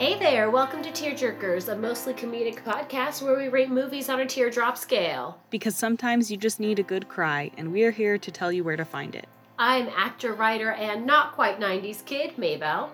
[0.00, 4.24] Hey there, welcome to Tearjerkers, a mostly comedic podcast where we rate movies on a
[4.24, 5.38] teardrop scale.
[5.50, 8.64] Because sometimes you just need a good cry, and we are here to tell you
[8.64, 9.28] where to find it.
[9.58, 12.88] I'm actor, writer, and not quite 90s kid, Maybell.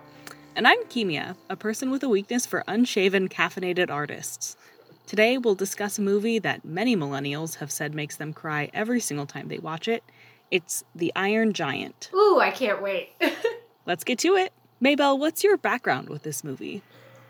[0.53, 4.57] And I'm Kimia, a person with a weakness for unshaven, caffeinated artists.
[5.05, 9.25] Today, we'll discuss a movie that many millennials have said makes them cry every single
[9.25, 10.03] time they watch it.
[10.51, 12.09] It's The Iron Giant.
[12.13, 13.11] Ooh, I can't wait.
[13.85, 14.51] Let's get to it.
[14.81, 16.83] Maybell, what's your background with this movie?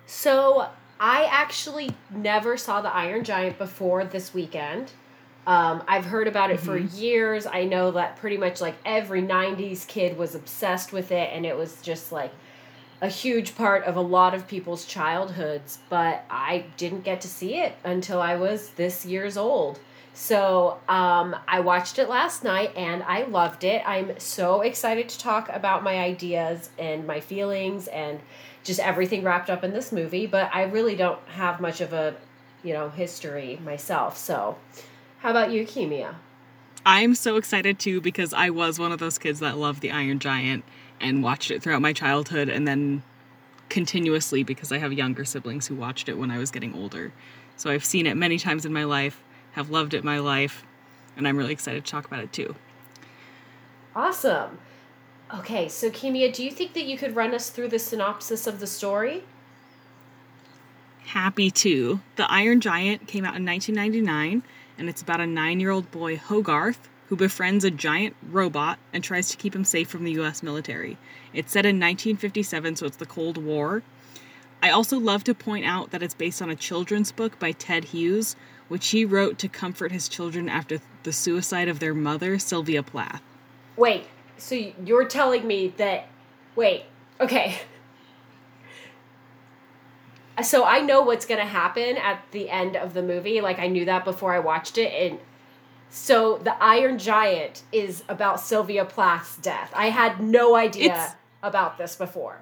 [0.05, 0.68] So
[1.00, 4.92] I actually never saw the Iron Giant before this weekend.
[5.46, 7.46] Um, I've heard about it for years.
[7.46, 11.55] I know that pretty much like every 90s kid was obsessed with it, and it
[11.55, 12.34] was just like
[13.00, 15.80] a huge part of a lot of people's childhoods.
[15.90, 19.80] But I didn't get to see it until I was this year's old.
[20.17, 23.84] So um, I watched it last night and I loved it.
[23.85, 28.20] I'm so excited to talk about my ideas and my feelings and
[28.63, 30.26] just everything wrapped up in this movie.
[30.26, 32.15] But I really don't have much of a,
[32.63, 34.18] you know, history myself.
[34.18, 34.57] So,
[35.20, 36.15] how about you, Kimia?
[36.84, 40.18] I'm so excited too because I was one of those kids that loved The Iron
[40.18, 40.63] Giant
[40.99, 43.04] and watched it throughout my childhood and then
[43.70, 47.13] continuously because I have younger siblings who watched it when I was getting older.
[47.55, 49.21] So I've seen it many times in my life,
[49.58, 50.63] have loved it my life,
[51.18, 52.54] and I'm really excited to talk about it too.
[53.96, 54.60] Awesome.
[55.34, 58.60] Okay, so Kimia, do you think that you could run us through the synopsis of
[58.60, 59.24] the story?
[61.08, 61.99] Happy to.
[62.18, 64.44] The Iron Giant came out in 1999,
[64.78, 69.03] and it's about a nine year old boy, Hogarth, who befriends a giant robot and
[69.03, 70.97] tries to keep him safe from the US military.
[71.34, 73.81] It's set in 1957, so it's the Cold War.
[74.62, 77.86] I also love to point out that it's based on a children's book by Ted
[77.86, 78.36] Hughes,
[78.68, 83.22] which he wrote to comfort his children after the suicide of their mother, Sylvia Plath.
[83.75, 84.06] Wait,
[84.38, 86.07] so you're telling me that.
[86.56, 86.84] Wait,
[87.19, 87.59] okay.
[90.44, 93.42] So I know what's going to happen at the end of the movie.
[93.42, 94.94] Like, I knew that before I watched it.
[94.94, 95.19] And
[95.90, 99.72] so the Iron Giant is about Sylvia Plath's death.
[99.75, 102.42] I had no idea It's- about this before.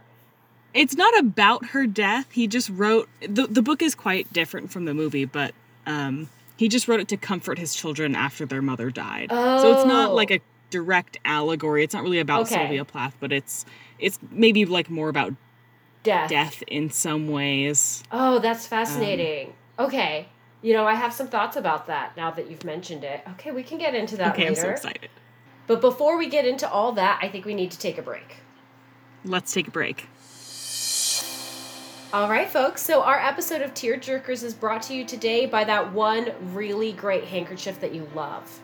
[0.74, 2.30] It's not about her death.
[2.32, 5.54] He just wrote the the book is quite different from the movie, but
[5.86, 9.30] um, he just wrote it to comfort his children after their mother died.
[9.32, 9.88] So it's Oh.
[9.88, 11.84] not like a direct allegory.
[11.84, 12.56] It's not really about Okay.
[12.56, 13.66] Sylvia Plath, but it's
[14.00, 15.34] it's maybe like more about
[16.04, 16.30] Death.
[16.30, 18.04] death in some ways.
[18.12, 19.54] Oh, that's fascinating.
[19.80, 20.28] okay.
[20.62, 23.22] You know, I have some thoughts about that now that you've mentioned it.
[23.34, 25.10] Okay, we can get into that Okay, I'm so excited.
[25.68, 28.38] But before we get into all that, I think we need to take a break.
[29.24, 30.08] Let's take a break.
[32.16, 32.82] All right, folks.
[32.82, 36.94] So our episode of Tear Jerkers is brought to you today by that one really
[36.94, 38.62] great handkerchief that you love.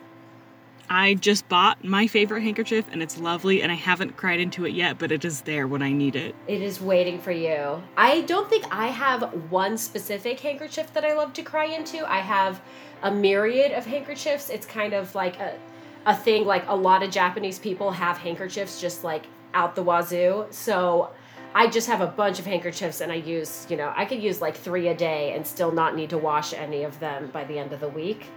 [0.89, 4.69] I just bought my favorite handkerchief and it's lovely and I haven't cried into it
[4.69, 6.33] yet, but it is there when I need it.
[6.47, 7.83] It is waiting for you.
[7.97, 12.09] I don't think I have one specific handkerchief that I love to cry into.
[12.09, 12.61] I have
[13.03, 14.49] a myriad of handkerchiefs.
[14.49, 15.59] It's kind of like a
[16.05, 20.47] a thing like a lot of Japanese people have handkerchiefs just like out the wazoo.
[20.51, 21.11] So
[21.53, 24.41] I just have a bunch of handkerchiefs and I use, you know, I could use
[24.41, 27.59] like 3 a day and still not need to wash any of them by the
[27.59, 28.27] end of the week.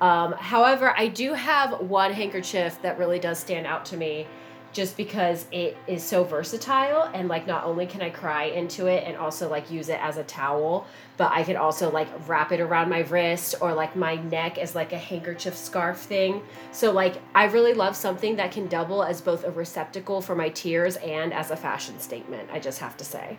[0.00, 4.26] Um, however, I do have one handkerchief that really does stand out to me
[4.72, 9.04] just because it is so versatile and like not only can I cry into it
[9.04, 10.86] and also like use it as a towel,
[11.16, 14.74] but I could also like wrap it around my wrist or like my neck as
[14.74, 16.42] like a handkerchief scarf thing.
[16.70, 20.50] So like I really love something that can double as both a receptacle for my
[20.50, 23.38] tears and as a fashion statement, I just have to say.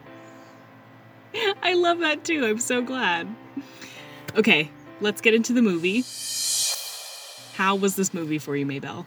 [1.63, 2.45] I love that too.
[2.45, 3.33] I'm so glad.
[4.35, 4.69] Okay,
[4.99, 6.03] let's get into the movie.
[7.55, 9.05] How was this movie for you, Maybell?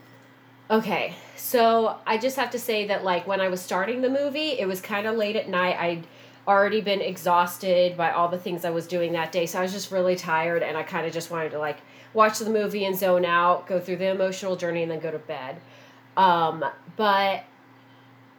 [0.70, 4.58] Okay, so I just have to say that like when I was starting the movie,
[4.58, 5.76] it was kind of late at night.
[5.78, 6.06] I'd
[6.48, 9.72] already been exhausted by all the things I was doing that day, so I was
[9.72, 11.78] just really tired, and I kind of just wanted to like
[12.14, 15.18] watch the movie and zone out, go through the emotional journey, and then go to
[15.18, 15.60] bed.
[16.16, 16.64] Um,
[16.96, 17.44] but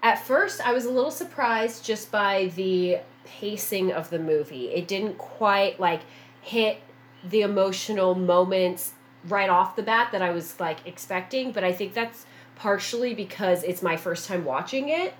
[0.01, 4.69] at first, I was a little surprised just by the pacing of the movie.
[4.69, 6.01] It didn't quite like
[6.41, 6.79] hit
[7.23, 8.93] the emotional moments
[9.27, 12.25] right off the bat that I was like expecting, but I think that's
[12.55, 15.13] partially because it's my first time watching it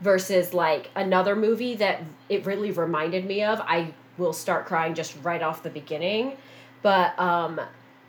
[0.00, 3.60] versus like another movie that it really reminded me of.
[3.60, 6.36] I will start crying just right off the beginning,
[6.82, 7.60] but um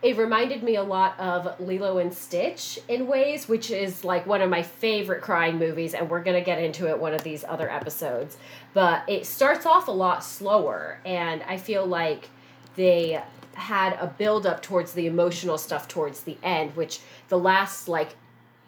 [0.02, 4.42] it reminded me a lot of Lilo and Stitch in ways, which is like one
[4.42, 7.70] of my favorite crying movies, and we're gonna get into it one of these other
[7.70, 8.38] episodes.
[8.74, 12.30] But it starts off a lot slower, and I feel like
[12.78, 13.22] they
[13.60, 18.16] had a build up towards the emotional stuff towards the end, which the last like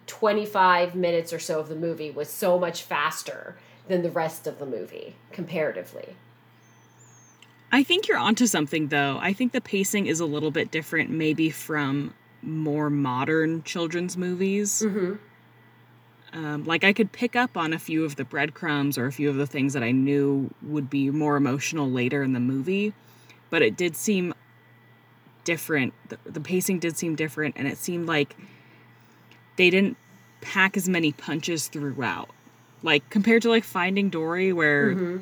[0.08, 3.56] 25 minutes or so of the movie was so much faster
[3.88, 6.16] than the rest of the movie comparatively.
[7.72, 9.18] I think you're onto something though.
[9.22, 14.82] I think the pacing is a little bit different, maybe from more modern children's movies.
[14.86, 15.14] Mm-hmm.
[16.34, 19.30] Um, like I could pick up on a few of the breadcrumbs or a few
[19.30, 22.94] of the things that I knew would be more emotional later in the movie,
[23.50, 24.34] but it did seem
[25.44, 25.94] different.
[26.10, 28.36] The, the pacing did seem different, and it seemed like
[29.58, 29.98] they didn't
[30.42, 32.30] pack as many punches throughout.
[32.84, 35.18] Like compared to like Finding Dory, where Mm-hmm.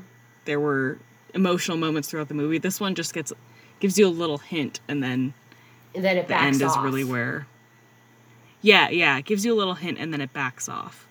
[0.46, 0.98] there were
[1.34, 3.32] emotional moments throughout the movie, this one just gets
[3.80, 5.34] gives you a little hint, and then
[5.96, 6.78] And then it the backs end off.
[6.78, 7.48] is really where.
[8.62, 11.08] Yeah, yeah, it gives you a little hint, and then it backs off,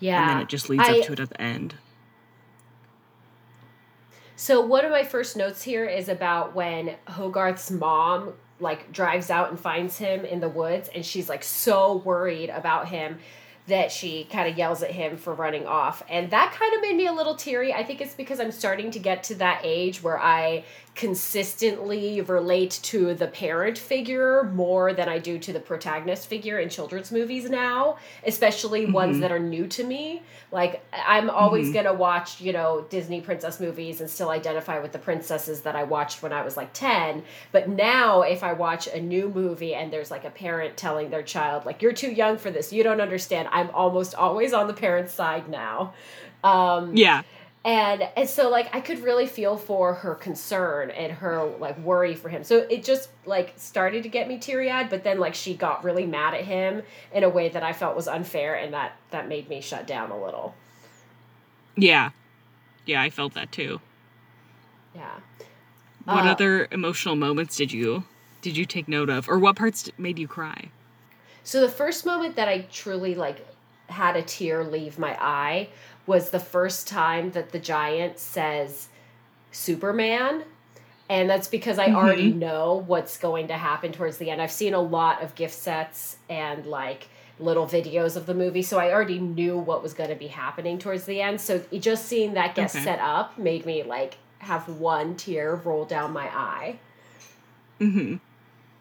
[0.00, 0.20] yeah.
[0.20, 1.74] and then it just leads I- up to it at the end.
[4.36, 9.50] So one of my first notes here is about when Hogarth's mom like drives out
[9.50, 13.18] and finds him in the woods and she's like so worried about him
[13.68, 16.02] that she kind of yells at him for running off.
[16.08, 17.72] And that kind of made me a little teary.
[17.72, 20.64] I think it's because I'm starting to get to that age where I
[20.94, 26.68] consistently relate to the parent figure more than I do to the protagonist figure in
[26.68, 29.20] children's movies now, especially ones Mhm.
[29.20, 30.22] that are new to me.
[30.50, 31.72] Like I'm always Mhm.
[31.72, 35.74] going to watch, you know, Disney princess movies and still identify with the princesses that
[35.74, 37.22] I watched when I was like 10,
[37.52, 41.22] but now if I watch a new movie and there's like a parent telling their
[41.22, 44.74] child like you're too young for this, you don't understand, I'm almost always on the
[44.74, 45.94] parent's side now.
[46.44, 47.22] Um Yeah,
[47.64, 52.14] and and so like i could really feel for her concern and her like worry
[52.14, 55.54] for him so it just like started to get me teary-eyed but then like she
[55.54, 56.82] got really mad at him
[57.12, 60.10] in a way that i felt was unfair and that that made me shut down
[60.10, 60.54] a little
[61.76, 62.10] yeah,
[62.84, 63.00] yeah.
[63.00, 63.80] I felt that too.
[64.94, 65.20] yeah
[66.04, 68.04] What Uh, other emotional moments did you
[68.42, 70.68] did you take note of, or what parts made you cry?
[71.44, 73.46] so the first moment that i truly like
[73.92, 75.68] had a tear leave my eye
[76.06, 78.88] was the first time that the giant says
[79.52, 80.44] superman
[81.08, 84.40] and that's because I already know what's going to happen towards the end.
[84.40, 87.08] I've seen a lot of GIF sets and like
[87.38, 90.78] little videos of the movie, so I already knew what was going to be happening
[90.78, 91.38] towards the end.
[91.40, 92.84] So just seeing that get Okay.
[92.84, 96.78] set up made me like have one tear roll down my eye.
[97.78, 98.16] hmm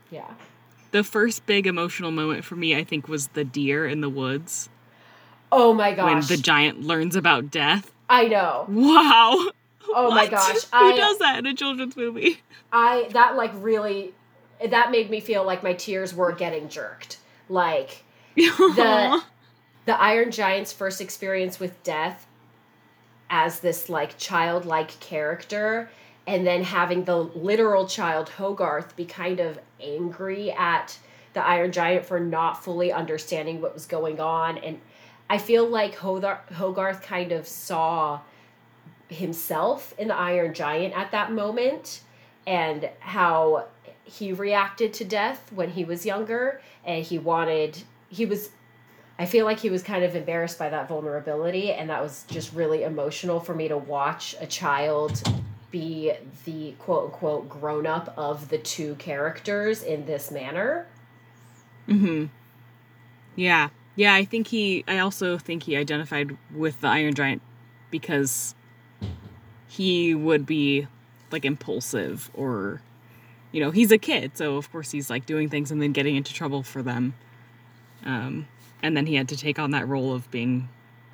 [0.10, 0.32] Yeah.
[0.92, 4.70] The first big emotional moment for me, I think, was the deer in the woods
[5.52, 6.06] Oh my gosh.
[6.30, 7.92] when the giant learns about death.
[8.10, 8.66] I know.
[8.68, 9.52] Wow.
[9.94, 10.32] Oh my What?
[10.32, 10.64] gosh.
[10.66, 12.40] Who I does that in a children's movie?
[12.72, 14.14] I that like really
[14.70, 17.18] that made me feel like my tears were getting jerked.
[17.50, 18.04] Like
[18.36, 19.22] the
[19.86, 22.28] the Iron Giant's first experience with death
[23.30, 25.90] as this like childlike character
[26.28, 30.98] and then having the literal child Hogarth be kind of angry at
[31.34, 34.80] the Iron Giant for not fully understanding what was going on and
[35.32, 38.20] I feel like Hodar- Hogarth kind of saw
[39.08, 42.02] himself in the Iron Giant at that moment
[42.46, 43.68] and how
[44.04, 48.50] he reacted to death when he was younger and he wanted he was
[49.18, 52.52] I feel like he was kind of embarrassed by that vulnerability and that was just
[52.54, 55.24] really emotional for me to watch a child
[55.72, 56.12] be
[56.44, 60.88] the quote unquote grown up of the two characters in this manner.
[61.86, 62.26] hmm
[63.38, 63.70] Yeah.
[63.96, 67.42] Yeah, I think he I also think he identified with the Iron Giant
[67.90, 68.56] because
[69.68, 70.88] he would be
[71.32, 72.82] like impulsive or
[73.52, 76.16] you know, he's a kid, so of course he's like doing things and then getting
[76.16, 77.16] into trouble for them.
[78.06, 78.48] Um
[78.84, 80.70] and then he had to take on that role of being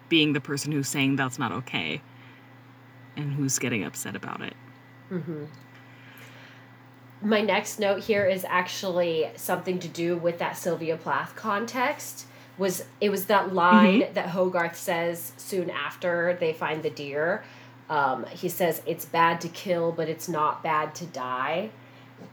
[0.10, 2.02] being the person who's saying that's not okay
[3.18, 4.54] and who's getting upset about it.
[5.12, 5.46] Mm-hmm.
[7.22, 12.28] My next note here is actually something to do with that Sylvia Plath context.
[12.58, 17.44] Was it was that line that Hogarth says soon after they find the deer?
[17.90, 21.70] Um, he says it's bad to kill, but it's not bad to die.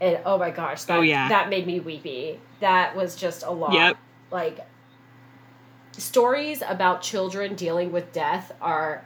[0.00, 1.28] And oh my gosh, that, Oh, yeah.
[1.28, 2.40] that made me weepy.
[2.60, 3.72] That was just a lot.
[3.74, 3.96] Yep.
[4.30, 4.60] Like
[5.92, 9.04] stories about children dealing with death are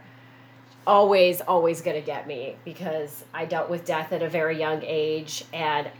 [0.86, 4.82] always always going to get me because I dealt with death at a very young
[4.82, 5.90] age and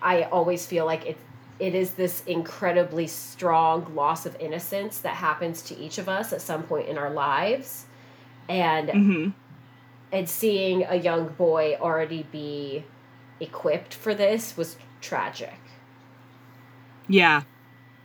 [0.00, 1.18] I always feel like it
[1.58, 6.40] it is this incredibly strong loss of innocence that happens to each of us at
[6.40, 7.86] some point in our lives
[8.48, 9.32] and Mhm.
[10.10, 12.84] and seeing a young boy already be
[13.40, 15.58] equipped for this was tragic.
[17.08, 17.42] Yeah.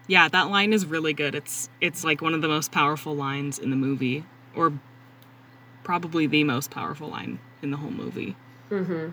[0.07, 1.33] Yeah, that line is really good.
[1.33, 4.73] It's it's like one of the most powerful lines in the movie or
[5.83, 8.35] probably the most powerful line in the whole movie.
[8.69, 9.09] Mm-hmm.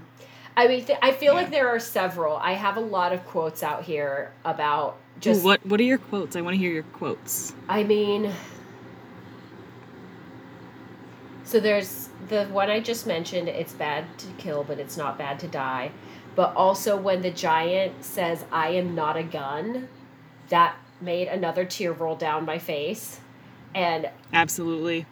[0.61, 1.41] I mean, th- I feel Yeah.
[1.41, 2.37] like there are several.
[2.37, 5.97] I have a lot of quotes out here about just Ooh, what what are your
[5.97, 6.37] quotes?
[6.37, 7.55] I want to hear your quotes.
[7.69, 8.31] I mean,
[11.45, 13.49] So there's the one I just mentioned.
[13.49, 15.91] It's bad to kill, but it's not bad to die.
[16.37, 19.89] But also when the giant says, "I am not a gun,"
[20.51, 23.19] that made another tear roll down my face,
[23.75, 25.07] and Absolutely.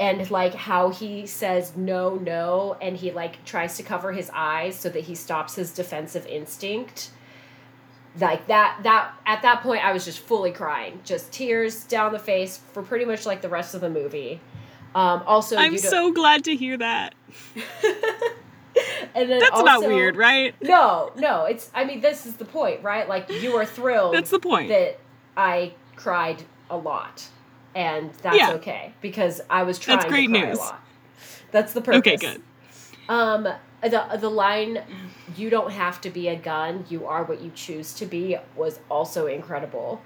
[0.00, 4.74] And like how he says no no and he like tries to cover his eyes
[4.74, 7.10] so that he stops his defensive instinct
[8.18, 12.18] like that that at that point i was just fully crying just tears down the
[12.18, 14.40] face for pretty much like the rest of the movie
[14.94, 17.14] um also I'm so glad to hear that.
[19.14, 20.52] and then That's not weird, right?
[20.60, 24.30] no no it's i mean this is the point right like you are thrilled That's
[24.30, 24.68] the point.
[24.70, 24.98] that
[25.36, 27.28] i cried a lot
[27.74, 28.52] and that's Yeah.
[28.52, 30.56] okay because i was trying That's great news.
[30.58, 30.84] a lot
[31.50, 32.42] that's the purpose Okay, good.
[33.08, 33.48] Um,
[33.82, 34.82] the the line,
[35.36, 36.84] "You don't have to be a gun.
[36.88, 40.00] You are what you choose to be," was also incredible.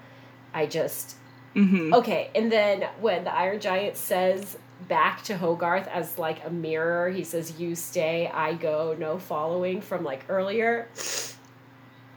[0.54, 1.16] I just
[1.52, 4.56] hmm okay, and then when the Iron Giant says
[4.88, 9.82] back to Hogarth as like a mirror, he says, "You stay, I go, no following."
[9.82, 10.88] From like earlier.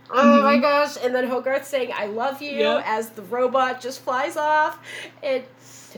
[0.10, 0.96] Oh my gosh!
[1.04, 2.82] And then Hogarth saying "I love you" Yeah.
[2.86, 4.80] as the robot just flies off,
[5.22, 5.44] and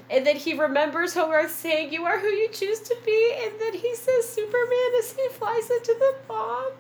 [0.10, 3.74] and then he remembers Hogarth saying "You are who you choose to be," and then
[3.74, 6.72] he says "Superman" as he flies into the bomb.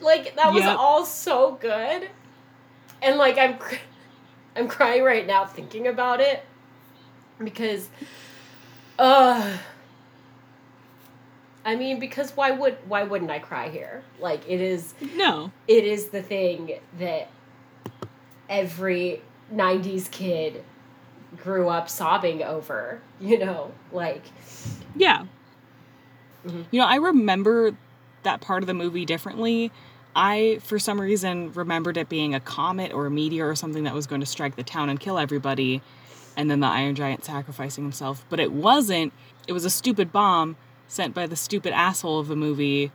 [0.00, 0.76] Like that was Yep.
[0.78, 2.08] all so good,
[3.00, 3.56] and like I'm,
[4.56, 6.44] I'm crying right now thinking about it,
[7.42, 7.88] because,
[8.98, 9.56] uh.
[11.64, 14.02] I mean, because why would why wouldn't I cry here?
[14.18, 15.52] Like it is No.
[15.68, 17.28] it is the thing that
[18.48, 19.20] every
[19.52, 20.64] 90s kid
[21.36, 24.22] grew up sobbing over, you know, like
[24.96, 25.24] Yeah.
[26.46, 26.64] Mhm.
[26.70, 27.76] You know, I remember
[28.22, 29.70] that part of the movie differently.
[30.16, 33.94] I, for some reason, remembered it being a comet or a meteor or something that
[33.94, 35.82] was going to strike the town and kill everybody,
[36.36, 38.24] and then the Iron Giant sacrificing himself.
[38.28, 39.12] But it wasn't.
[39.46, 40.56] It was a stupid bomb
[40.90, 42.90] sent by the stupid asshole of the movie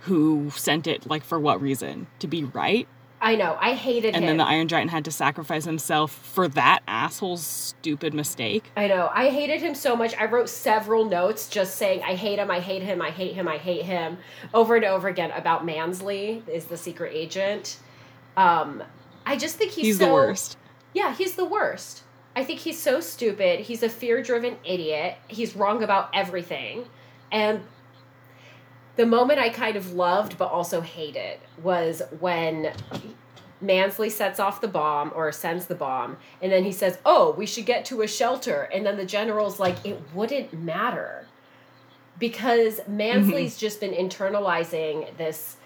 [0.00, 2.08] who sent it, like, for what reason?
[2.18, 2.88] To be right?
[3.20, 4.30] I know, I hated And him.
[4.30, 8.72] then the Iron Giant had to sacrifice himself for that asshole's stupid mistake.
[8.76, 9.08] I know.
[9.14, 10.12] I hated him so much.
[10.16, 13.46] I wrote several notes just saying I hate him, I hate him, I hate him,
[13.46, 14.18] I hate him
[14.52, 17.78] over and over again about Mansley is the secret agent.
[18.36, 18.82] Um
[19.24, 20.56] I just think he's, He's so the worst.
[20.92, 22.02] Yeah, he's the worst.
[22.34, 23.60] I think he's so stupid.
[23.60, 25.16] He's a fear driven idiot.
[25.28, 26.86] He's wrong about everything.
[27.30, 27.62] And
[28.96, 32.72] the moment I kind of loved but also hated was when
[33.60, 37.46] Mansley sets off the bomb or sends the bomb, and then he says, Oh, we
[37.46, 38.62] should get to a shelter.
[38.62, 41.26] And then the general's like, It wouldn't matter.
[42.18, 42.96] Because mm-hmm.
[42.96, 45.56] Mansley's just been internalizing this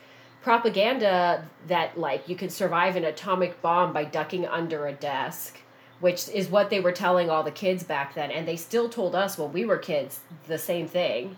[0.43, 5.59] propaganda that like you can survive an atomic bomb by ducking under a desk
[6.00, 9.15] which is what they were telling all the kids back then and they still told
[9.15, 11.37] us when we were kids the same thing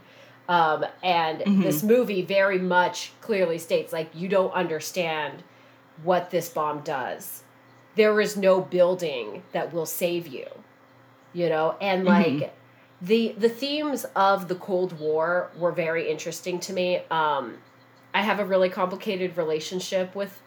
[0.48, 1.62] um, and Mhm.
[1.62, 5.42] this movie very much clearly states like you don't understand
[6.02, 7.42] what this bomb does
[7.96, 10.46] there is no building that will save you
[11.32, 12.50] you know and like Mhm.
[13.02, 17.58] the the themes of the cold war were very interesting to me um
[18.14, 20.40] i have a really complicated relationship with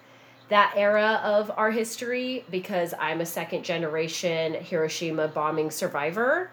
[0.51, 6.51] that era of our history because i'm a second generation hiroshima bombing survivor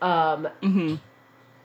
[0.00, 0.94] um hmm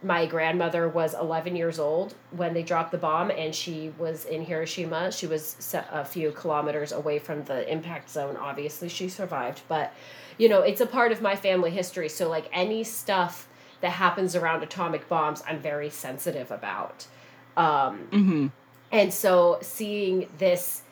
[0.03, 4.45] my grandmother was 11 years old when they dropped the bomb and she was in
[4.45, 5.11] Hiroshima.
[5.11, 8.37] She was a few kilometers away from the impact zone.
[8.37, 9.93] Obviously, she survived, but
[10.37, 12.09] you know, it's a part of my family history.
[12.09, 13.47] So, like any stuff
[13.81, 17.07] that happens around atomic bombs, I'm very sensitive about.
[17.55, 18.47] Um, hmm
[18.91, 20.83] and so seeing this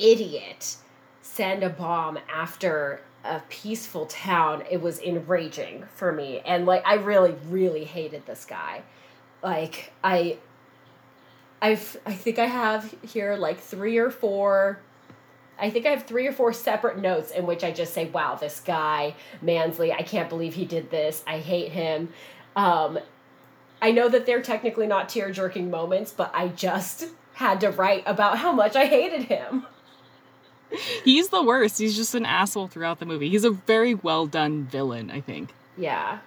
[0.00, 0.76] idiot
[1.22, 6.40] send a bomb after a peaceful town, it was enraging for me.
[6.44, 8.82] And like I really, really hated this guy.
[9.42, 10.38] Like I
[11.62, 14.80] I've I think I have here like three or four
[15.58, 18.34] I think I have three or four separate notes in which I just say, wow,
[18.34, 21.22] this guy, Mansley, I can't believe he did this.
[21.26, 22.14] I hate him.
[22.56, 22.98] Um,
[23.82, 28.04] I know that they're technically not tear jerking moments, but I just had to write
[28.06, 29.66] about how much I hated him.
[31.04, 31.78] He's the worst.
[31.78, 33.28] He's just an asshole throughout the movie.
[33.28, 35.52] He's a very well done villain, I think.
[35.76, 36.18] Yeah.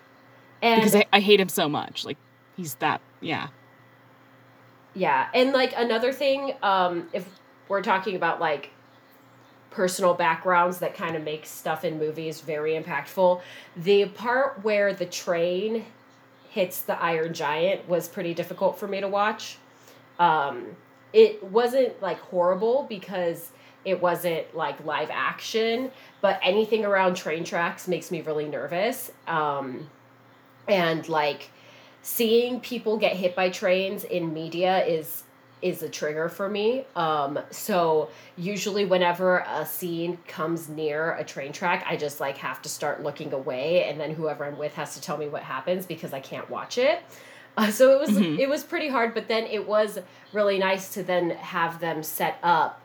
[0.61, 2.05] And Because I, I hate him so much.
[2.05, 2.17] Like,
[2.55, 3.47] he's that, yeah.
[4.93, 7.27] yeah, and like another thing, um, if
[7.67, 8.69] we're talking about like
[9.71, 13.41] personal backgrounds that kind of make stuff in movies very impactful,
[13.75, 15.85] the part where the train
[16.49, 19.57] hits the Iron Giant was pretty difficult for me to watch.
[20.19, 20.75] Um,
[21.11, 23.49] it wasn't like horrible because
[23.85, 29.11] it wasn't like live action, but anything around train tracks makes me really nervous.
[29.27, 29.89] Um,
[30.67, 31.49] and like
[32.01, 35.23] seeing people get hit by trains in media is
[35.61, 36.83] is a trigger for me.
[36.93, 42.61] Um, so usually whenever a scene comes near a train track, I just like have
[42.63, 45.85] to start looking away, and then whoever I'm with has to tell me what happens
[45.85, 46.99] because I can't watch it.
[47.55, 48.39] Uh, so it was Mhm.
[48.39, 49.99] it was pretty hard, but then it was
[50.33, 52.81] really nice to then have them set up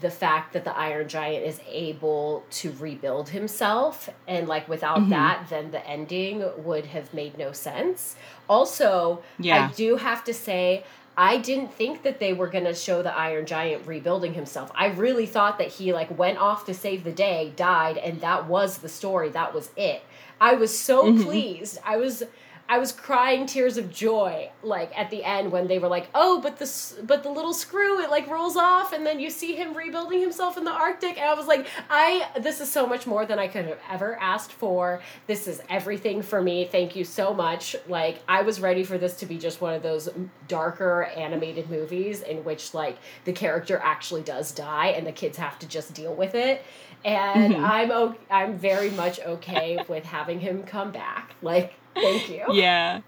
[0.00, 5.08] the fact that the Iron Giant is able to rebuild himself, and like without Mhm.
[5.10, 8.16] that, then the ending would have made no sense.
[8.48, 9.68] Also, Yeah.
[9.68, 10.84] I do have to say,
[11.16, 14.70] I didn't think that they were gonna show the Iron Giant rebuilding himself.
[14.74, 18.46] I really thought that he like went off to save the day, died, and that
[18.46, 19.28] was the story.
[19.30, 20.02] That was it.
[20.40, 21.24] I was so Mhm.
[21.24, 21.78] pleased.
[21.84, 22.22] I was
[22.70, 26.38] I was crying tears of joy like at the end when they were like, "Oh,
[26.42, 29.74] but the but the little screw it like rolls off and then you see him
[29.74, 33.24] rebuilding himself in the Arctic." And I was like, "I this is so much more
[33.24, 35.00] than I could have ever asked for.
[35.26, 36.66] This is everything for me.
[36.66, 39.82] Thank you so much." Like I was ready for this to be just one of
[39.82, 40.10] those
[40.46, 45.58] darker animated movies in which like the character actually does die and the kids have
[45.60, 46.62] to just deal with it.
[47.04, 47.64] And Mhm.
[47.64, 51.34] I'm okay, I'm very much okay with having him come back.
[51.42, 52.44] Like, thank you.
[52.52, 53.00] Yeah.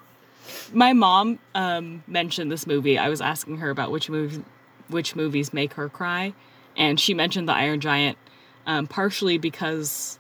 [0.73, 2.99] My mom um, mentioned this movie.
[2.99, 4.41] I was asking her about which movies,
[4.89, 6.33] which movies make her cry,
[6.77, 8.17] and she mentioned the Iron Giant,
[8.67, 10.19] um, partially because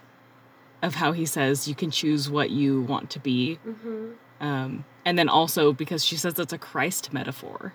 [0.82, 5.18] of how he says you can choose what you want to be, hmm um, and
[5.18, 7.74] then also because she says it's a Christ metaphor,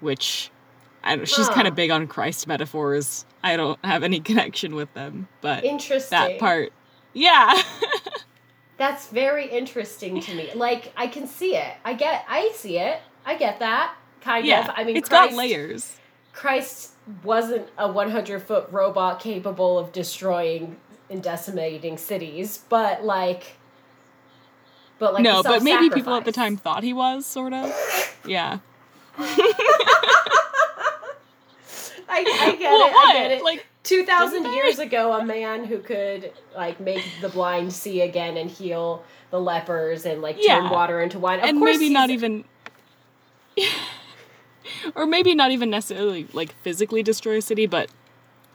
[0.00, 0.50] which
[1.02, 1.54] I don't, she's Huh.
[1.54, 3.24] kind of big on Christ metaphors.
[3.42, 6.18] I don't have any connection with them, but Interesting.
[6.18, 6.72] that part,
[7.12, 7.60] yeah.
[8.76, 10.50] That's very interesting to me.
[10.54, 11.74] Like, I can see it.
[11.84, 12.24] I get.
[12.28, 12.98] I see it.
[13.26, 14.74] I get that kind yeah, of.
[14.74, 15.96] I mean, it's Christ, got layers.
[16.32, 16.92] Christ
[17.22, 20.76] wasn't a 100 foot robot capable of destroying
[21.10, 23.56] and decimating cities, but like.
[24.98, 27.70] But like no, but maybe people at the time thought he was sort of.
[28.26, 28.60] Yeah.
[32.10, 32.92] I, I get well, it.
[32.92, 33.16] what?
[33.16, 33.42] I get it.
[33.42, 38.36] Like, Two thousand years ago, a man who could like make the blind see again
[38.36, 41.38] and heal the lepers and like turn water into wine.
[41.38, 42.44] Of and maybe not even.
[44.94, 47.90] or maybe not even necessarily like physically destroy a city, but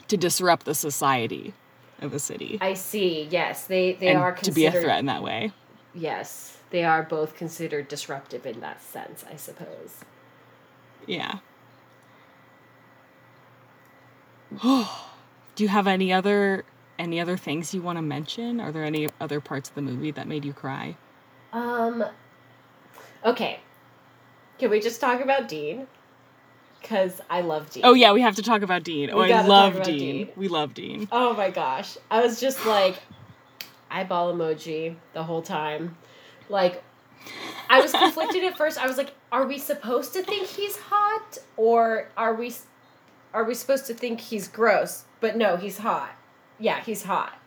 [0.10, 1.54] to disrupt the society
[2.02, 2.60] of a city.
[2.62, 3.28] I see.
[3.32, 5.52] Yes, they they and are to be a threat in that way.
[5.96, 10.02] Yes, they are both considered disruptive in that sense, I suppose.
[11.08, 11.40] Yeah.
[14.62, 16.66] Do you have any other
[16.98, 18.60] any other things you want to mention?
[18.60, 20.96] Are there any other parts of the movie that made you cry?
[21.54, 22.04] Um.
[23.24, 23.60] Okay.
[24.60, 25.88] Can we just talk about Dean?
[26.82, 27.84] Because I love Dean.
[27.86, 29.10] Oh yeah, we have to talk about Dean.
[29.12, 29.98] Oh, We I love Dean.
[29.98, 30.30] Dean.
[30.36, 31.08] We love Dean.
[31.12, 31.98] Oh my gosh.
[32.12, 32.98] I was just like
[33.90, 35.98] eyeball emoji the whole time.
[36.48, 36.84] Like
[37.70, 38.78] I was conflicted at first.
[38.78, 42.54] I was like, are we supposed to think he's hot or are we
[43.36, 45.04] are we supposed to think he's gross?
[45.20, 46.12] But no, he's hot.
[46.58, 47.38] Yeah, he's hot.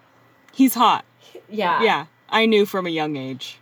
[0.52, 1.04] He's hot.
[1.48, 1.82] Yeah.
[1.82, 3.58] Yeah, I knew from a young age.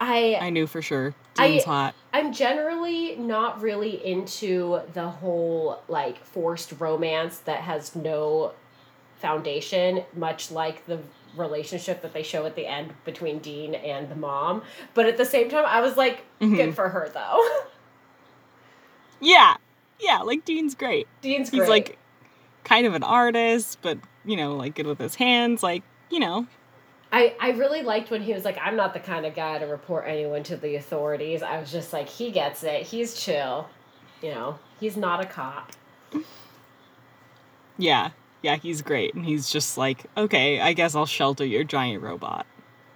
[0.00, 1.14] I I knew for sure.
[1.38, 1.94] I- Dean's hot.
[2.12, 8.52] I'm generally not really into the whole like forced romance that has no
[9.20, 10.98] foundation, much like the
[11.36, 14.62] relationship that they show at the end between Dean and the mom.
[14.94, 16.56] But at the same time, I was like, Mhm.
[16.56, 17.40] good for her though.
[19.20, 19.56] Yeah,
[20.00, 20.18] yeah.
[20.22, 21.06] Like Dean's great.
[21.22, 21.88] Dean's great He's great.
[21.88, 21.98] like
[22.64, 25.62] kind of an artist, but you know, like good with his hands.
[25.62, 26.46] Like you know,
[27.12, 29.66] I, I really liked when he was like, I'm not the kind of guy to
[29.66, 31.42] report anyone to the authorities.
[31.42, 32.82] I was just like, he gets it.
[32.82, 33.68] He's chill.
[34.22, 35.72] You know, he's not a cop.
[37.78, 38.10] yeah,
[38.42, 38.56] yeah.
[38.56, 42.46] He's great, and he's just like, okay, I guess I'll shelter your giant robot.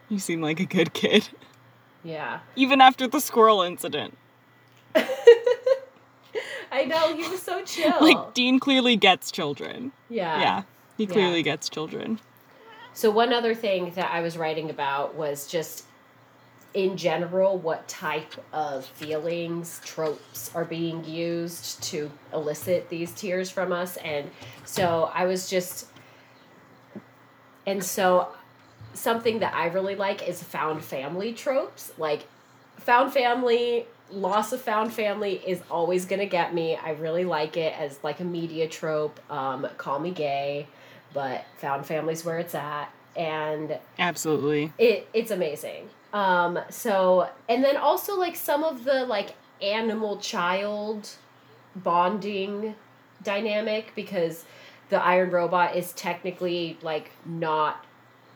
[0.08, 1.28] You seem like a good kid,
[2.02, 2.40] Yeah.
[2.56, 4.16] even after the squirrel incident.
[6.72, 7.96] I know, he was so chill.
[8.00, 9.92] Like Dean clearly gets children.
[10.08, 10.40] yeah.
[10.40, 10.62] yeah,
[10.96, 11.10] he Yeah.
[11.12, 12.20] clearly gets children.
[12.94, 15.84] So one other thing that I was writing about was just
[16.74, 23.72] in general what type of feelings tropes are being used to elicit these tears from
[23.72, 24.30] us and
[24.64, 25.86] so I was just
[27.66, 28.28] and so
[28.94, 32.26] something that I really like is found family tropes like
[32.76, 37.78] found family loss of found family is always to get me i really like it
[37.78, 40.66] as like a media trope um, call me gay
[41.12, 44.72] but found family's where it's at and Absolutely.
[44.78, 51.08] it it's amazing um so and then also like some of the like animal child
[51.76, 52.74] bonding
[53.22, 54.44] dynamic because
[54.88, 57.84] the Iron Robot is technically like not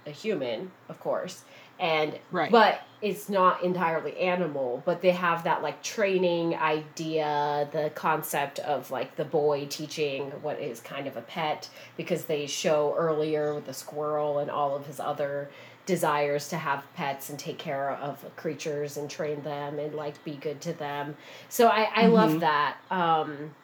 [0.06, 1.42] a human, of course.
[1.84, 2.50] And Right.
[2.50, 8.90] but it's not entirely animal, but they have that like training idea, the concept of
[8.90, 11.68] like the boy teaching what is kind of a pet
[11.98, 15.50] because they show earlier with the squirrel and all of his other
[15.84, 20.36] desires to have pets and take care of creatures and train them and like be
[20.36, 21.16] good to them.
[21.50, 22.76] So I I love that.
[22.90, 23.54] Um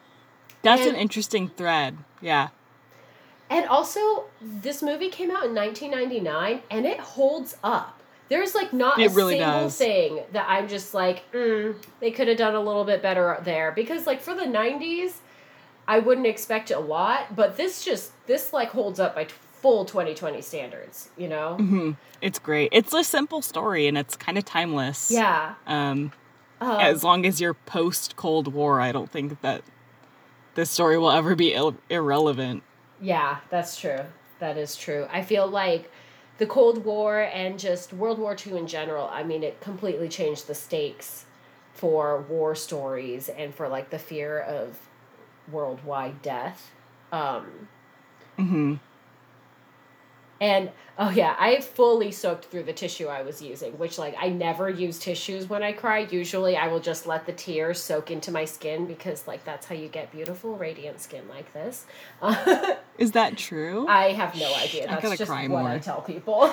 [0.61, 1.97] That's And- an interesting thread.
[2.21, 2.49] Yeah.
[3.49, 7.97] And also, this movie came out in 1999 and it holds up.
[8.31, 9.77] There's like not It a really single does.
[9.77, 13.71] thing that I'm just like, mm, they could have done a little bit better there.
[13.71, 15.15] Because, like, for the 90s,
[15.87, 19.83] I wouldn't expect a lot, but this just, this like holds up by t- full
[19.83, 21.55] 2020 standards, you know?
[21.57, 21.91] hmm
[22.21, 22.69] It's great.
[22.71, 25.11] It's a simple story and it's kind of timeless.
[25.11, 25.55] Yeah.
[25.67, 26.13] Um,
[26.61, 29.61] Um, as long as you're post Cold War, I don't think that
[30.55, 32.63] this story will ever be il- irrelevant.
[33.01, 33.99] Yeah, that's true.
[34.39, 35.07] That is true.
[35.11, 35.91] I feel like
[36.41, 40.47] the Cold War and just World War II in general, I mean, it completely changed
[40.47, 41.25] the stakes
[41.75, 44.79] for war stories and for like the fear of
[45.51, 46.71] worldwide death.
[47.11, 47.67] Um,
[48.37, 48.75] hmm
[50.41, 54.29] and oh yeah, I fully soaked through the tissue I was using, which like I
[54.29, 55.99] never use tissues when I cry.
[56.09, 59.75] Usually I will just let the tears soak into my skin because like that's how
[59.75, 61.85] you get beautiful radiant skin like this.
[62.97, 63.87] Is that true?
[63.87, 64.85] I have no idea.
[64.85, 66.51] I That's gotta just cry what I tell people.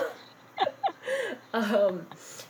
[1.54, 2.06] um,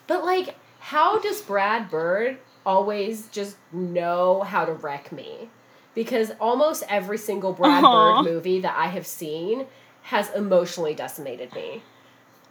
[0.09, 5.51] but like, how does Brad Bird always just know how to wreck me?
[5.95, 8.23] Because almost every single Brad Aw.
[8.23, 9.67] Bird movie that I have seen
[10.03, 11.83] has emotionally decimated me.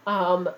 [0.06, 0.48] Um,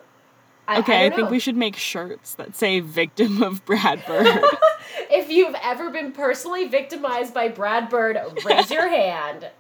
[0.69, 4.41] I, okay, I, I, think we should make shirts that say "Victim of Brad Bird."
[5.11, 9.51] If you've ever been personally victimized by Brad Bird, raise your hand.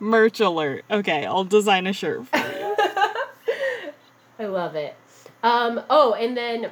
[0.00, 0.84] Merch alert.
[0.90, 2.76] Okay, I'll design a shirt for you.
[4.38, 4.96] I love it.
[5.44, 6.70] Um, oh, and then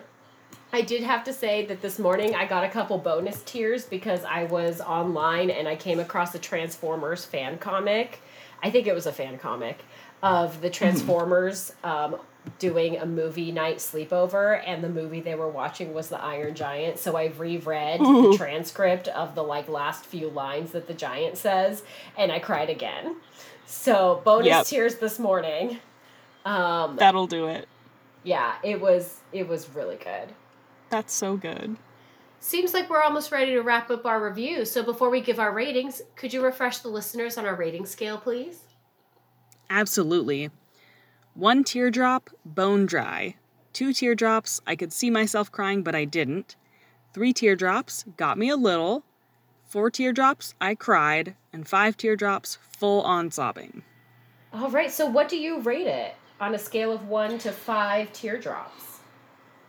[0.73, 4.25] I did have to say that this morning I got a couple bonus tears because
[4.25, 8.21] I was online and I came across a Transformers fan comic.
[8.63, 9.79] I think it was a fan comic
[10.23, 12.17] of the Transformers um,
[12.59, 16.99] doing a movie night sleepover, and the movie they were watching was The Iron Giant.
[16.99, 21.83] So I've reread the transcript of the like last few lines that the giant says,
[22.17, 23.17] and I cried again.
[23.67, 24.67] So bonus Yep.
[24.67, 25.79] tears this morning.
[26.45, 27.69] Um, That'll do it.
[28.25, 30.31] yeah, it was it was really good.
[30.91, 31.77] That's so good.
[32.41, 34.65] Seems like we're almost ready to wrap up our review.
[34.65, 38.19] So before we give our ratings, could you refresh the listeners on our rating scale,
[38.19, 38.61] please?
[39.71, 40.51] Absolutely.
[41.35, 43.35] One teardrop, bone dry.
[43.73, 46.57] Two teardrops, I could see myself crying, but I didn't.
[47.13, 49.05] Three teardrops, got me a little.
[49.65, 51.35] Four teardrops, I cried.
[51.53, 53.83] And five teardrops, full on sobbing.
[54.53, 54.91] All right.
[54.91, 59.01] So what do you rate it on a scale of one to five teardrops?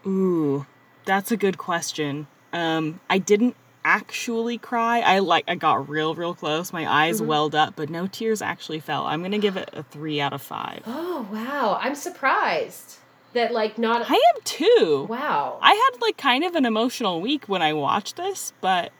[0.06, 0.66] Ooh,
[1.06, 2.28] that's a good question.
[2.54, 5.00] Um, I didn't actually cry.
[5.00, 6.74] I like I got real, real close.
[6.74, 9.06] My eyes welled up, but no tears actually fell.
[9.06, 10.84] I'm gonna give it a three out of five.
[10.86, 12.98] Oh wow, I'm surprised
[13.34, 14.10] that like not.
[14.10, 15.06] I am too.
[15.10, 15.60] Wow.
[15.62, 18.92] I had like kind of an emotional week when I watched this, but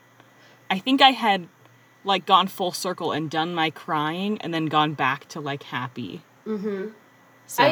[0.70, 1.48] I think I had
[2.04, 6.22] like gone full circle and done my crying and then gone back to like happy.
[6.46, 6.88] mm-hmm.
[7.46, 7.62] So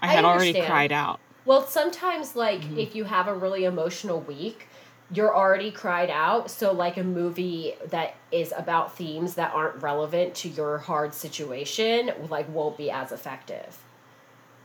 [0.00, 1.18] I- I, I had already cried out.
[1.44, 4.68] Well, sometimes like if you have a really emotional week,
[5.10, 6.50] you're already cried out.
[6.50, 12.12] So like a movie that is about themes that aren't relevant to your hard situation,
[12.28, 13.78] like won't be as effective.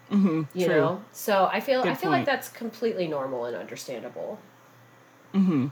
[0.10, 0.68] hmm You true.
[0.68, 1.06] know.
[1.12, 4.40] So I feel Good I feel like that's completely normal and understandable.
[5.34, 5.68] hmm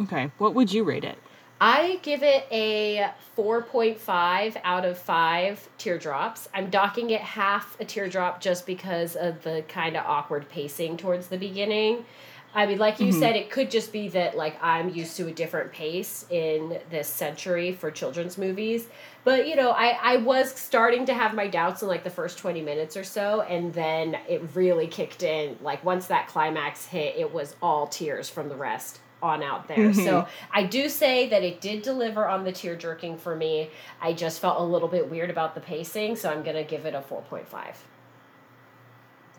[0.00, 1.22] Okay, what would you rate it?
[1.60, 6.48] I give it a 4.5 out of 5 teardrops.
[6.52, 11.28] I'm docking it half a teardrop just because of the kind of awkward pacing towards
[11.28, 12.06] the beginning.
[12.54, 13.18] I mean, like you Mhm.
[13.18, 17.08] said, it could just be that like I'm used to a different pace in this
[17.08, 18.86] century for children's movies.
[19.24, 22.38] But you know, I, I was starting to have my doubts in like the first
[22.38, 25.56] 20 minutes or so, and then it really kicked in.
[25.62, 29.78] Like once that climax hit, it was all tears from the rest on out there.
[29.90, 30.04] Mhm.
[30.04, 33.70] So I do say that it did deliver on the tear jerking for me.
[34.00, 36.94] I just felt a little bit weird about the pacing, so I'm gonna give it
[36.94, 37.76] a 4.5.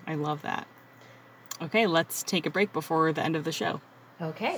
[0.08, 0.68] I love that.
[1.62, 3.80] Okay, let's take a break before the end of the show.
[4.22, 4.56] Okay.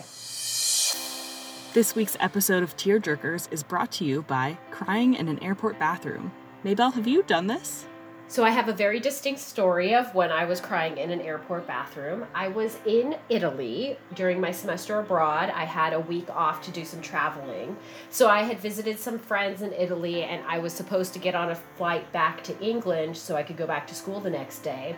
[1.73, 5.77] This week's episode of Tear Jerkers is brought to you by Crying in an Airport
[5.77, 6.31] Bathroom.
[6.65, 7.85] Maybell, have you done this?
[8.29, 11.65] So I have a very distinct story of when I was crying in an airport
[11.65, 12.25] bathroom.
[12.35, 15.49] I was in Italy during my semester abroad.
[15.55, 17.77] I had a week off to do some traveling.
[18.09, 21.51] So I had visited some friends in Italy and I was supposed to get on
[21.51, 24.97] a flight back to England so I could go back to school the next day.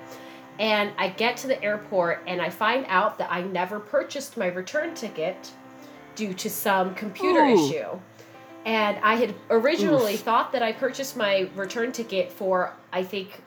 [0.59, 4.47] And I get to the airport and I find out that I never purchased my
[4.47, 5.51] return ticket
[6.15, 7.65] due to some computer Ooh.
[7.65, 7.99] issue.
[8.65, 10.19] And I had originally Oof.
[10.19, 13.41] thought that I purchased my return ticket for, I think,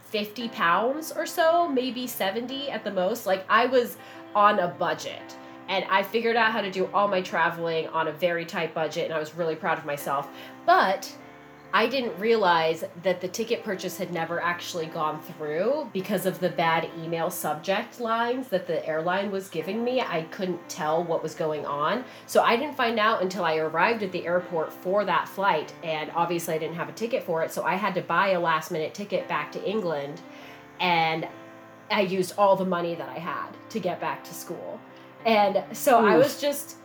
[0.00, 3.26] 50 pounds or so, maybe 70 at the most.
[3.26, 3.98] Like I was
[4.34, 5.36] on a budget.
[5.68, 9.06] And I figured out how to do all my traveling on a very tight budget,
[9.06, 10.28] and I was really proud of myself.
[10.66, 11.10] But
[11.74, 16.50] I didn't realize that the ticket purchase had never actually gone through because of the
[16.50, 20.00] bad email subject lines that the airline was giving me.
[20.00, 22.04] I couldn't tell what was going on.
[22.26, 25.74] So I didn't find out until I arrived at the airport for that flight.
[25.82, 27.50] And obviously, I didn't have a ticket for it.
[27.50, 30.20] So I had to buy a last minute ticket back to England.
[30.78, 31.26] And
[31.90, 34.78] I used all the money that I had to get back to school.
[35.26, 36.76] And so I was just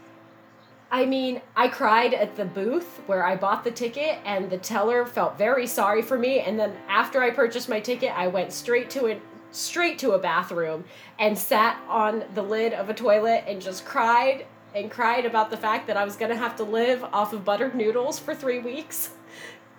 [0.91, 5.05] I mean, I cried at the booth where I bought the ticket, and the teller
[5.05, 6.39] felt very sorry for me.
[6.39, 9.21] And then after I purchased my ticket, I went straight to it,
[9.51, 10.85] straight to a bathroom,
[11.19, 15.57] and sat on the lid of a toilet and just cried and cried about the
[15.57, 19.11] fact that I was gonna have to live off of buttered noodles for three weeks.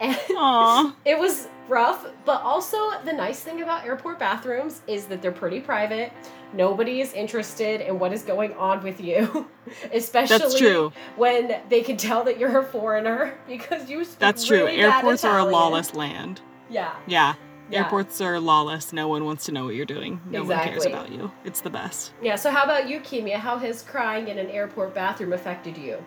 [0.00, 0.96] And Aw.
[1.04, 5.60] it was rough, but also the nice thing about airport bathrooms is that they're pretty
[5.60, 6.12] private.
[6.52, 9.48] Nobody is interested in what is going on with you,
[9.92, 10.92] especially true.
[11.16, 14.58] when they can tell that you're a foreigner because you speak That's true.
[14.58, 16.40] really bad Airports are a lawless land.
[16.68, 16.92] Yeah.
[17.06, 17.34] Yeah.
[17.70, 17.84] Yeah.
[17.84, 18.92] Airports are lawless.
[18.92, 20.20] No one wants to know what you're doing.
[20.28, 21.30] No one cares about you.
[21.44, 22.12] It's the best.
[22.20, 22.34] Yeah.
[22.34, 23.36] So how about you, Kimia?
[23.36, 26.04] How has crying in an airport bathroom affected you?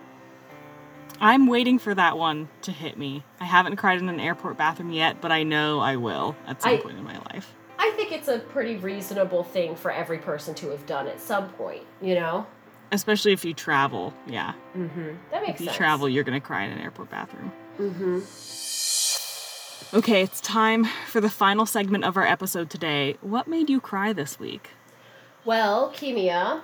[1.20, 3.24] I'm waiting for that one to hit me.
[3.40, 6.74] I haven't cried in an airport bathroom yet, but I know I will at some
[6.74, 7.54] I- point in my life.
[7.78, 11.50] I think it's a pretty reasonable thing for every person to have done at some
[11.50, 11.82] point.
[12.00, 12.46] You know.
[12.92, 14.14] Especially if you travel.
[14.26, 14.54] Yeah.
[14.76, 15.14] Mm-hmm.
[15.30, 15.54] That makes sense.
[15.54, 15.76] If you sense.
[15.76, 17.52] travel, you're going to cry in an airport bathroom.
[17.78, 18.20] Mm-hmm.
[19.98, 23.16] Okay, it's time for the final segment of our episode today.
[23.20, 24.70] What made you cry this week?
[25.44, 26.62] Well, Kimia,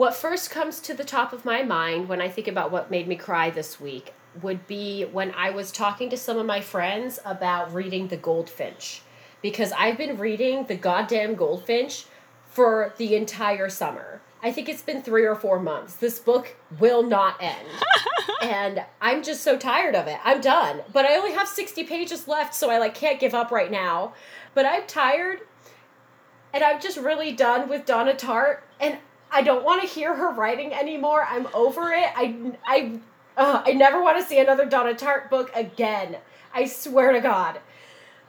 [0.00, 3.06] what first comes to the top of my mind when I think about what made
[3.06, 7.18] me cry this week would be when I was talking to some of my friends
[7.22, 9.02] about reading The Goldfinch.
[9.42, 12.06] Because I've been reading The Goddamn Goldfinch
[12.48, 14.22] for the entire summer.
[14.42, 15.96] I think it's been three or four months.
[15.96, 17.68] This book will not end.
[18.42, 20.16] and I'm just so tired of it.
[20.24, 20.80] I'm done.
[20.94, 24.14] But I only have 60 pages left, so I like can't give up right now.
[24.54, 25.40] But I'm tired
[26.52, 28.98] and I'm just really done with Donna Tartt, and
[29.32, 31.26] I don't want to hear her writing anymore.
[31.28, 32.10] I'm over it.
[32.16, 32.98] I I
[33.36, 36.16] uh, I never want to see another Donna Tartt book again.
[36.52, 37.60] I swear to God.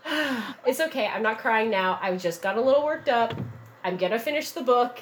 [0.66, 1.08] it's okay.
[1.08, 2.00] I'm not crying now.
[2.02, 3.34] I just got a little worked up.
[3.84, 5.00] I'm gonna finish the book,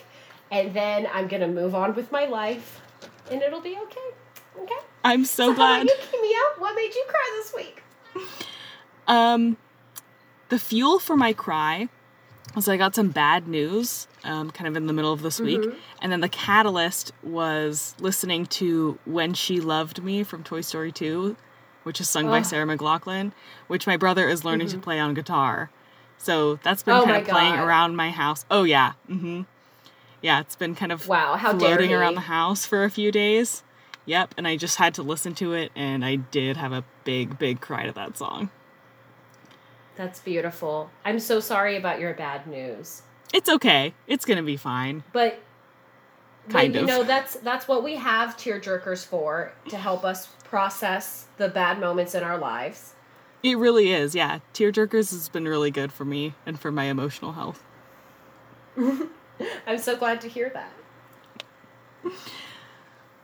[0.51, 2.81] and then I'm gonna move on with my life,
[3.29, 4.63] and it'll be okay.
[4.63, 4.75] Okay.
[5.03, 5.83] I'm so, So how glad.
[5.83, 6.59] about you, Kimia?
[6.61, 7.83] What made you cry this week?
[9.07, 9.57] Um,
[10.49, 11.89] the fuel for my cry
[12.55, 15.61] was I got some bad news, um, kind of in the middle of this week,
[15.61, 15.75] Mhm.
[16.01, 21.35] and then the catalyst was listening to "When She Loved Me" from Toy Story 2,
[21.83, 23.31] which is sung by Sarah McLachlan,
[23.67, 25.69] which my brother is learning to play on guitar.
[26.17, 27.03] So that's been Mm-hmm.
[27.09, 28.45] Oh kind of playing around my house.
[28.51, 29.43] Oh yeah, mm-hmm.
[30.21, 33.63] Yeah, it's been kind of Wow, how floating around the house for a few days.
[34.05, 37.37] Yep, and I just had to listen to it, and I did have a big,
[37.37, 38.49] big cry to that song.
[39.99, 40.89] That's beautiful.
[41.03, 43.01] I'm so sorry about your bad news.
[43.33, 43.93] It's okay.
[44.07, 45.03] It's gonna be fine.
[45.11, 45.41] But
[46.47, 46.87] Kind you of.
[46.87, 51.81] know that's that's what we have tear jerkers for to help us process the bad
[51.81, 52.93] moments in our lives.
[53.43, 54.39] It really is, yeah.
[54.53, 57.65] Tearjerkers has been really good for me and for my emotional health.
[59.67, 62.13] I'm so glad to hear that.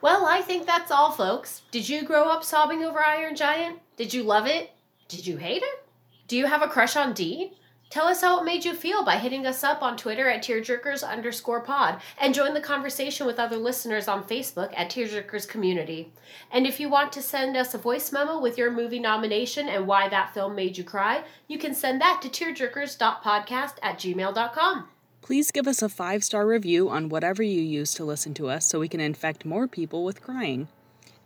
[0.01, 1.61] Well, I think that's all, folks.
[1.71, 3.79] Did you grow up sobbing over Iron Giant?
[3.95, 4.71] Did you love it?
[5.07, 5.84] Did you hate it?
[6.27, 7.51] Do you have a crush on Dean?
[7.91, 11.07] Tell us how it made you feel by hitting us up on Twitter at tearjerkers
[11.07, 16.11] underscore pod and join the conversation with other listeners on Facebook at Tearjerkers Community.
[16.51, 19.85] And if you want to send us a voice memo with your movie nomination and
[19.85, 24.87] why that film made you cry, you can send that to tearjerkers.podcast at gmail.com.
[25.21, 28.65] Please give us a five star review on whatever you use to listen to us
[28.65, 30.67] so we can infect more people with crying.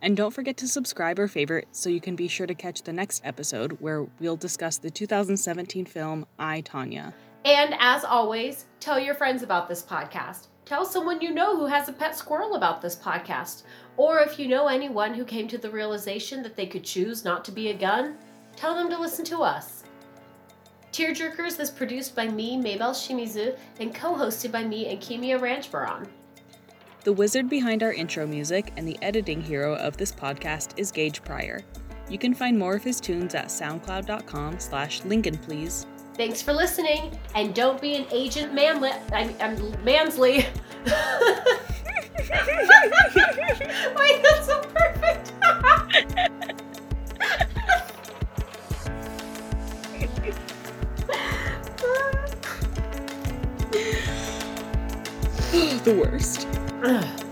[0.02, 2.92] And don't forget to subscribe or favorite so you can be sure to catch the
[2.92, 7.12] next episode where we'll discuss the 2017 film I, Tonya.
[7.44, 10.48] And as always, tell your friends about this podcast.
[10.64, 13.64] Tell someone you know who has a pet squirrel about this podcast.
[13.96, 17.44] Or if you know anyone who came to the realization that they could choose not
[17.46, 18.16] to be a gun,
[18.56, 19.84] tell them to listen to us.
[20.92, 26.06] Tearjerkers is produced by me, Maybell Shimizu, and co-hosted by me and Kimia Ranchbaron.
[27.02, 31.22] The wizard behind our intro music and the editing hero of this podcast is Gage
[31.24, 31.62] Pryor.
[32.10, 35.86] You can find more of his tunes at soundcloud.com slash Lincoln please.
[36.14, 38.96] Thanks for listening, and don't be an agent manlet.
[39.14, 40.44] I'm, I'm Mansley.
[43.96, 45.32] Wait, that's so perfect.
[55.84, 56.46] the worst.
[56.82, 57.04] Ugh.